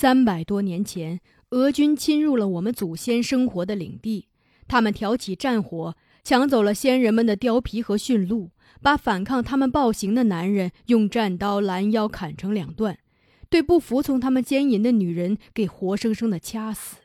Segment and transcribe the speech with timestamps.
[0.00, 1.18] 三百多年前，
[1.50, 4.28] 俄军侵入了我们祖先生活的领地，
[4.68, 13.00] 他们挑起战火，抢走了先人们的貂皮和驯鹿，把反抗他们暴行的男人用战刀拦腰砍成两段，
[13.50, 16.98] 对不服从他们奸淫的女人给活生生的掐死。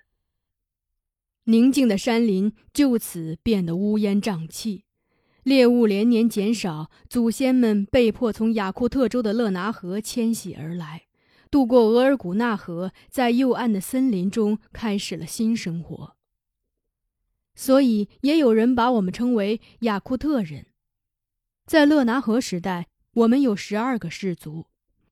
[1.46, 4.84] 宁静的山林就此变得乌烟瘴气，
[5.42, 11.06] 猎物连年减少，祖先们被迫从雅库特州的勒拿河迁徙而来。
[11.54, 16.16] 渡过额尔古纳河，在右岸的森林中开始了新生活。
[17.54, 20.66] 所以，也有人把我们称为雅库特人。
[21.68, 24.66] 在勒拿河时代，我们有十二个氏族，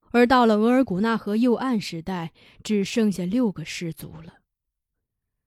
[0.09, 2.33] 而到了额尔古纳河右岸时代，
[2.63, 4.39] 只剩下六个氏族了。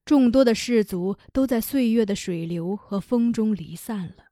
[0.05, 4.27] 众多的氏族都在岁月的水流和风中离散了，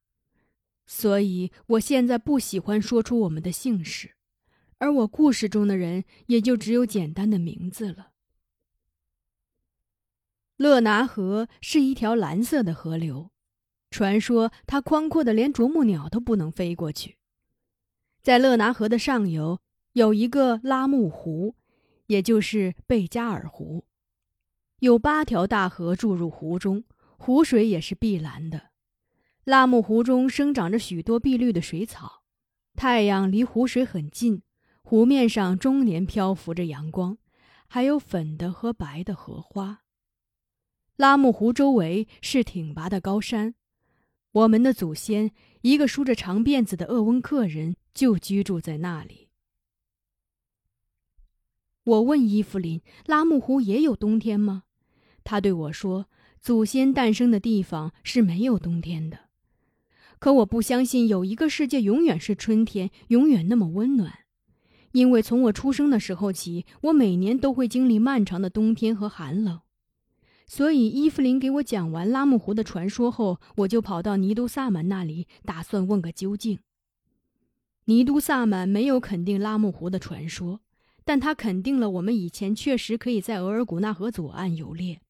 [0.85, 4.15] 所以我现在不喜欢说出我们的姓氏。
[4.83, 8.11] 而我故事中的人也就只有简单的名字了。
[10.57, 13.31] 勒拿河是一条蓝色的河流，
[13.89, 17.17] 传说它宽阔的连啄木鸟都不能飞过去。
[18.21, 19.61] 在勒拿河的上游
[19.93, 21.55] 有一个拉木湖，
[22.07, 23.85] 也就是贝加尔湖，
[24.79, 26.83] 有八条大河注入湖中，
[27.17, 28.71] 湖水也是碧蓝的。
[29.45, 32.23] 拉木湖中生长着许多碧绿的水草，
[32.75, 34.41] 太阳离湖水很近。
[34.83, 37.17] 湖面上终年漂浮着阳光，
[37.67, 39.81] 还有粉的和白的荷花。
[40.97, 43.55] 拉木湖周围是挺拔的高山，
[44.31, 49.29] 我们的祖先一个梳着长辫子的鄂温克人就居住在那里。
[51.85, 54.63] 我问伊芙琳：“拉木湖也有冬天吗？”
[55.23, 56.07] 他对我说
[56.39, 59.29] ：“祖先诞生的地方是没有冬天的。”
[60.19, 64.22] 可我不相信有一个世界永远是春天，永远那么温暖。
[64.93, 69.59] 因为从我出生的时候起，我每年都会经历漫长的冬天和寒冷，
[70.47, 76.59] 所以伊芙琳给我讲完拉木湖的传说后，我就跑到尼都萨满那里，打算问个究竟。
[77.85, 80.61] 尼都萨满没有肯定拉木湖的传说，
[81.03, 85.01] 但他肯定了我们以前确实可以在额尔古纳河左岸游猎。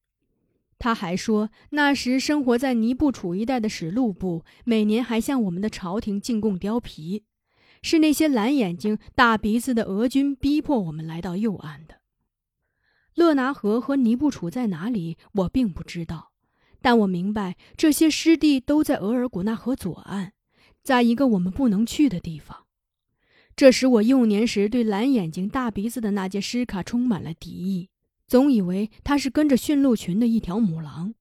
[0.78, 7.24] 他还说，那时生活在尼布楚一带的史路部每年还向我们的朝廷进贡貂皮。
[7.84, 12.00] 是那些蓝眼睛、大鼻子的俄军逼迫我们来到右岸的。
[13.14, 16.32] 勒拿河和尼布楚在哪里，我并不知道，
[16.80, 20.32] 但我明白这些湿地都在额尔古纳河左岸，
[20.82, 22.64] 在一个我们不能去的地方。
[23.54, 27.90] 这使我幼年时对蓝眼睛、大鼻子的那杰什卡充满了敌意，
[28.26, 31.14] 总以为他是跟着驯鹿群的一条母狼。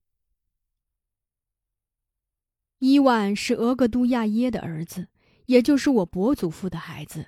[2.79, 5.09] 伊万是俄格都亚耶的儿子。
[5.45, 7.27] 也就是我伯祖父的孩子，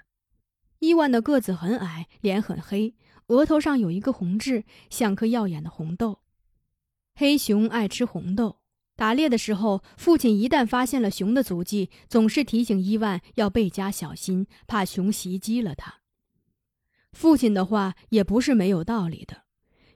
[0.80, 2.96] 伊万的个子很矮，脸很黑，
[3.28, 6.20] 额头上有一个红痣，像颗耀眼的红豆。
[7.14, 8.60] 黑熊爱吃红豆。
[8.98, 15.96] 打猎的时候，父亲一旦发现了熊的足迹，总是提醒伊万要倍加小心，怕熊袭击了他。
[17.12, 19.44] 父亲的话也不是没有道理的。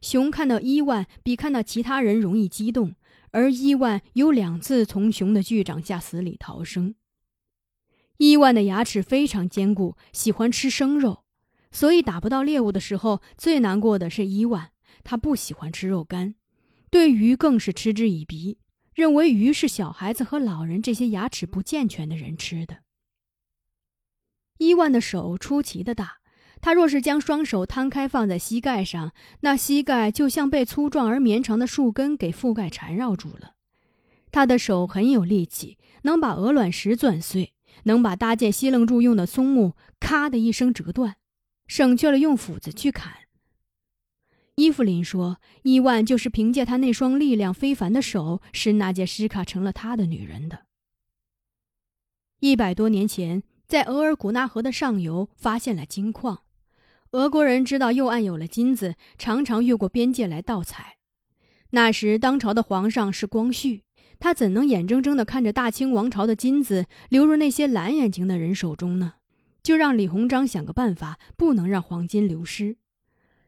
[0.02, 2.96] 熊看到伊万比看到其他人容易激动，
[3.32, 6.96] 而伊万有两次从熊的巨掌下死里逃生。
[8.20, 11.24] 伊万的牙齿非常坚固，喜欢吃生肉，
[11.72, 14.72] 所以打不到猎物的时候，最难过的是伊万。
[15.06, 16.36] 他不喜欢吃肉干，
[16.92, 18.58] 对鱼更是嗤之以鼻，
[18.94, 22.80] 认为鱼是小孩子和老人这些牙齿不健全的人吃的。
[24.58, 26.18] 伊万的手出奇的大，
[26.60, 33.54] 他若是将双手摊开放在膝盖上，那膝盖就像被粗壮而绵长的树根给覆盖缠绕住了。
[34.30, 37.54] 他的手很有力气，能把鹅卵石钻碎。
[37.84, 41.18] 能把搭建西楞柱用的松木咔的一声折断，
[41.68, 43.14] 省去了用斧子去砍。
[44.56, 50.66] 伊芙琳说：“伊万就是凭借他那双力量非凡的手，使娜杰什卡成了他的女人的。”
[52.42, 56.44] 一百多年前，在额尔古纳河的上游发现了金矿，
[57.12, 60.98] 俄国人知道右岸有了金子，常常越过边界来盗采。
[61.70, 63.84] 那时，当朝的皇上是光绪。
[64.20, 69.14] 他怎能眼睁睁地看着大清王朝的金子流入那些蓝眼睛的人手中呢？
[69.64, 72.78] 就让李鸿章想个办法，不能让黄金流失。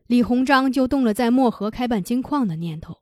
[0.08, 2.98] 李鸿章就动了在漠河开办金矿的念头。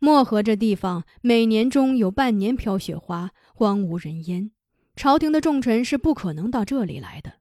[0.00, 4.50] 漠河这地方每年中有半年飘雪花，荒无人烟，
[4.96, 7.34] 朝廷的重臣是不可能到这里来的。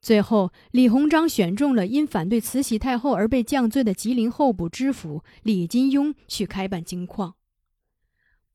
[0.00, 7.34] 最后，李鸿章选中了因反对慈禧太后而被降罪的吉林候补知府李金庸去开办金矿。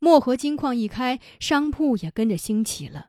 [0.03, 3.07] 漠河金矿一开，商铺也跟着兴起了，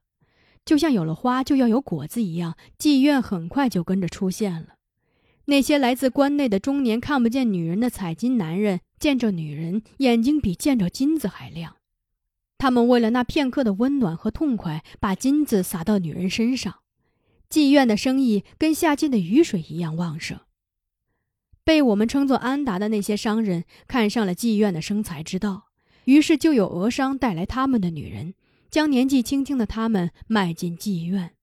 [0.65, 4.77] 就像有了花就要有果子一样，妓院很快就跟着出现了。
[5.47, 11.79] 那些来自关内的中年看不见女人的采金男人，见着女人眼睛比见着金子还亮。
[12.59, 16.77] 他们为了那片刻的温暖和痛快，把金子撒到女人身上。
[17.51, 20.39] 妓院的生意跟夏季的雨水一样旺盛。
[21.65, 25.64] 被我们称作安达的那些商人看上了妓院的生财之道，
[26.05, 28.35] 于是就有俄商带来他们的女人，
[28.71, 31.35] 将年纪轻轻的他们卖进妓院。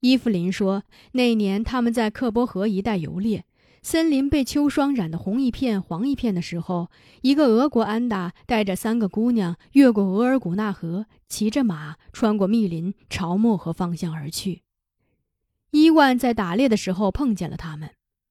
[0.00, 3.44] 伊芙琳说：“那年他们在克波河一带游猎，
[3.82, 6.90] 森林被秋霜染得红一片、黄一片的时候，
[7.22, 14.62] 一个俄国安达带着三个姑娘越过额尔古纳河，骑着马穿过密林，朝漠河方向而去。
[15.72, 17.90] 伊万在打猎的时候碰见了他们，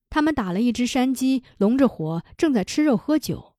[0.10, 3.57] 他们打了一只山鸡，笼着火，正在吃肉喝酒。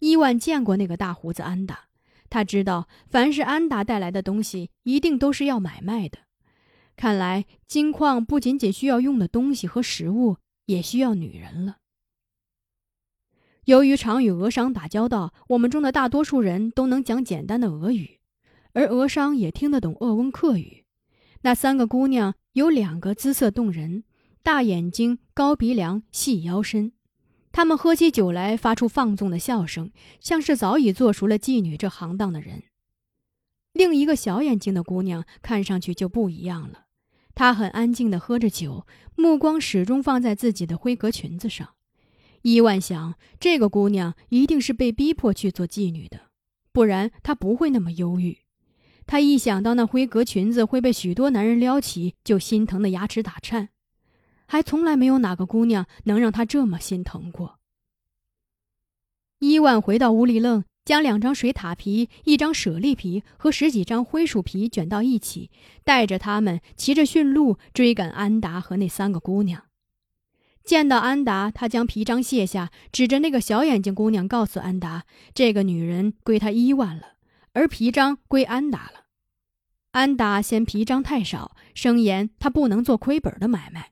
[0.00, 1.86] 伊万见过那个大胡子安达，
[2.30, 6.18] 他知道凡是安达带来的东西，一定都是要买卖的。”
[6.96, 11.76] 看来，金矿不仅仅需要用的东西和食物，也需要女人了。
[13.66, 18.18] 由于常与俄商打交道，我们中的大多数人都能讲简单的俄语，
[18.72, 20.86] 而俄商也听得懂鄂温克语。
[21.42, 24.02] 那三个姑娘有两个姿色动人，
[24.42, 26.92] 大眼睛、高鼻梁、细腰身。
[27.52, 29.90] 他们喝起酒来发出放纵的笑声，
[30.20, 32.64] 像是早已做熟了妓女这行当的人。
[33.72, 36.86] 另一个小眼睛的姑娘看上去就不一样了。
[37.34, 41.70] 她很安静地喝着酒，目光始终放在自己的灰格裙子上。
[42.42, 46.30] 伊万想，这个姑娘一定是被逼迫去做妓女的，
[46.72, 48.38] 不然她不会那么忧郁。
[49.06, 53.70] 他一想到那灰格裙子会被许多男人撩起，就心疼的牙齿打颤。
[54.48, 57.60] 还从来没有哪个姑娘能让他这么心疼过。
[59.38, 60.64] 伊万回到屋里愣。
[60.88, 65.50] 将两张水獭皮、一张舍利皮和十几张灰鼠皮卷到一起，
[65.84, 69.64] 带着他们骑着驯鹿追赶安达和那三个姑娘。
[70.64, 75.04] 见到安达，他将皮章卸下，指着那个小眼睛姑娘，告诉安达
[75.34, 77.16] ：“这个女人归他伊万了，
[77.52, 79.04] 而皮章归安达了。”
[79.92, 83.90] 安达嫌皮章太少，声言他不能做亏本的买卖。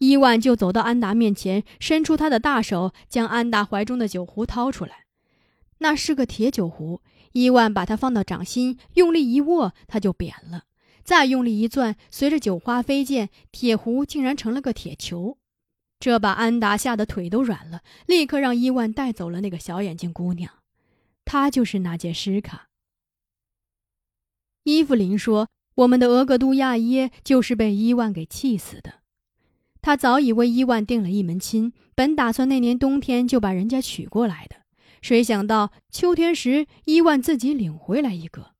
[0.00, 5.04] 伊万就走到安达面前，伸出他的大手，将安达怀中的酒壶掏出来。
[5.78, 7.02] 那是个铁酒壶，
[7.32, 10.62] 伊万把它放到掌心，用力一握，它就扁了；
[11.04, 15.36] 再用力一攥，随着酒花飞溅，铁壶竟然成了个铁球。
[15.98, 20.50] 这把安达吓得腿都软了，立刻让伊万带走了那个小眼睛姑娘。
[21.26, 22.68] 她就是那杰什卡。
[24.62, 29.00] 伊芙琳说：“我们的俄格都亚耶就是被伊万给气死的。
[29.82, 34.56] 他早已为伊万定了一门亲，本打算那年冬天就把人家娶过来的。”
[35.02, 38.50] 谁想到秋天时，伊万自己领回来一个。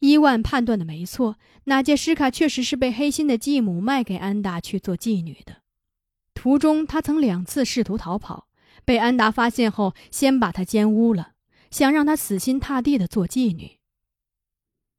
[0.00, 5.62] 伊万判断的没错，那杰什卡确实是被黑心的继母卖给安达去做妓女的。
[6.34, 8.48] 途中，他曾两次试图逃跑，
[8.84, 11.32] 被安达发现后，先把他奸污了，
[11.70, 13.75] 想让他死心塌地的做妓女。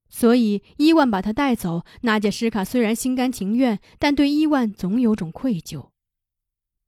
[0.10, 1.84] 所以，伊万把他带走。
[2.02, 5.90] 那杰什卡虽然心甘情愿，但对伊万总有种愧疚。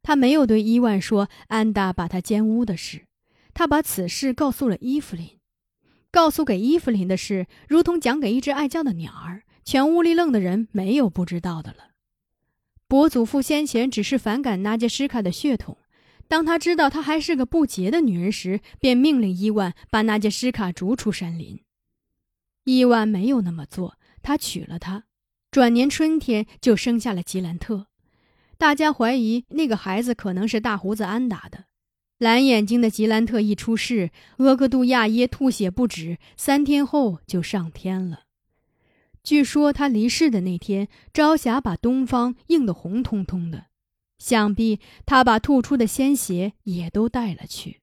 [0.02, 3.06] 他没有对伊万说安达把他奸污的事，
[3.54, 5.38] 他把此事告诉了伊芙琳。
[6.12, 11.90] 告诉给伊芙琳的事，如同讲给一只爱叫的鸟儿，全屋里愣的人没有不知道的了。
[12.88, 15.78] 伯祖父先前只是反感纳杰什卡的血统，
[16.28, 21.62] 当他知道她还是个不洁的女人时，便命令伊万把纳杰什卡逐出山林。
[22.70, 25.06] 伊万没有那么做，他娶了她，
[25.50, 27.88] 转年春天就生下了吉兰特。
[28.60, 31.66] 大家怀疑那个孩子可能是大胡子安达的。
[32.20, 38.26] 蓝眼睛的吉兰特一出世，厄格杜亚耶吐血不止，三天后就上天了。
[39.24, 43.66] 据说他离世的那天，朝霞把东方映得红彤彤的，
[44.20, 47.80] 想必他把吐出的鲜血也都带了去。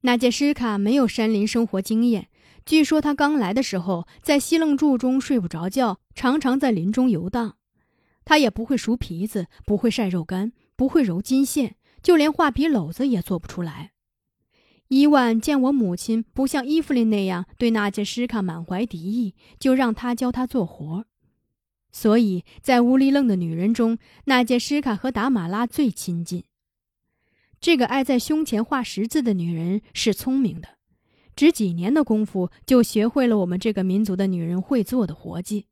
[0.00, 2.29] 那杰什卡没有山林生活经验，
[2.70, 7.56] 据说他刚来的时候在西楞柱中睡不着觉，常常在林中游荡。
[8.24, 13.90] 他也不会熟皮子，不会晒肉干，不会揉金线，就连画皮篓子也做不出来。
[14.86, 21.06] 伊万见我母亲不像伊芙琳那样对那杰什卡满怀敌意，就让他教他做活。
[21.90, 26.44] 所以在乌里楞的女人中，那杰什卡和达马拉最亲近。
[27.60, 30.76] 这个爱在胸前画十字的女人是聪明的，
[31.40, 35.68] 只几年的功夫就学会了我们这个民族的女人会做的活计。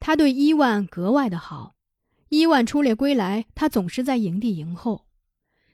[0.00, 1.76] 他对伊万格外的好，
[2.28, 5.06] 伊万出猎归来，他总是在营地迎候。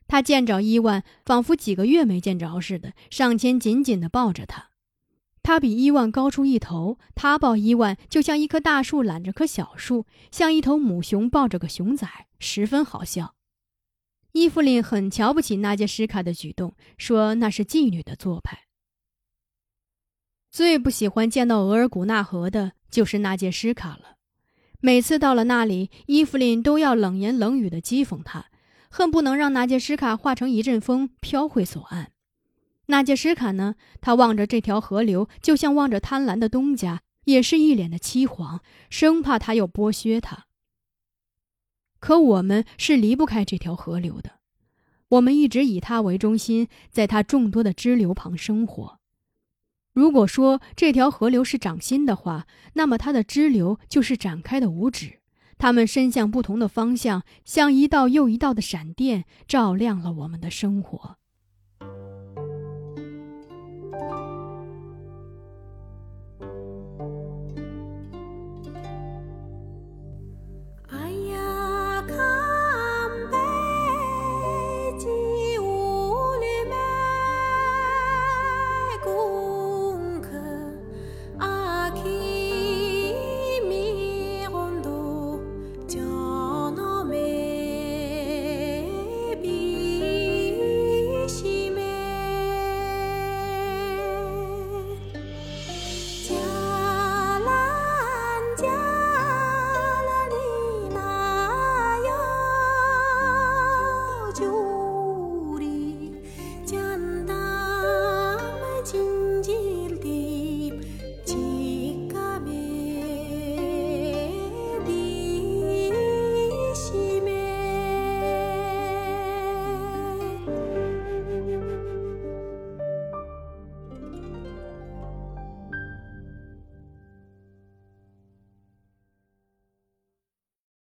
[0.07, 4.69] 他见着伊万，仿佛几个月没见着似的，上前紧紧地抱着他。
[5.43, 13.34] 他比伊万高出一头，他抱伊万就像一棵大树揽着棵小树，像一头母熊抱着个熊崽，十分好笑。
[14.35, 18.65] 伊芙琳很瞧不起娜杰什卡的举动，说那是妓女的做派。
[20.51, 24.17] 最不喜欢见到额尔古纳河的就是娜杰什卡了。
[24.81, 28.47] 每次到了那里，伊芙琳都要冷言冷语地讥讽他，
[28.91, 32.11] 恨不能让娜杰什卡化成一阵风飘回左岸。
[32.87, 38.59] 娜杰什卡呢，他望着这条河流，就像望着贪婪的东家，也是一脸的凄惶，
[38.91, 40.47] 生怕他又剥削他。
[42.05, 44.33] 可我们是离不开这条河流的，
[45.09, 48.99] 我们一直以它为中心，在它众多的支流旁生活。
[49.95, 55.21] 如果说这条河流是掌心的话，那么它的支流就是展开的五指，
[55.57, 61.17] 它们伸向不同的方向，像一道又一道的闪电，照亮了我们的生活。